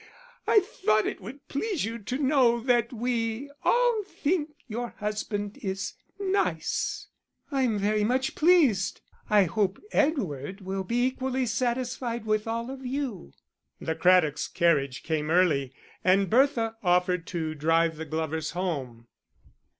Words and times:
I 0.47 0.61
thought 0.61 1.05
it 1.05 1.21
would 1.21 1.47
please 1.47 1.85
you 1.85 1.99
to 1.99 2.17
know 2.17 2.59
that 2.59 2.91
we 2.91 3.51
all 3.61 4.01
think 4.03 4.49
your 4.67 4.95
husband 4.97 5.59
is 5.61 5.93
nice." 6.17 7.05
"I'm 7.51 7.77
very 7.77 8.03
much 8.03 8.33
pleased. 8.33 9.01
I 9.29 9.43
hope 9.43 9.79
Edward 9.91 10.61
will 10.61 10.83
be 10.83 11.05
equally 11.05 11.45
satisfied 11.45 12.25
with 12.25 12.47
all 12.47 12.71
of 12.71 12.83
you." 12.83 13.33
The 13.79 13.93
Craddock's 13.93 14.47
carriage 14.47 15.03
came 15.03 15.29
early, 15.29 15.71
and 16.03 16.31
Bertha 16.31 16.77
offered 16.81 17.27
to 17.27 17.53
drive 17.53 17.97
the 17.97 18.05
Glovers 18.05 18.49
home. 18.57 19.05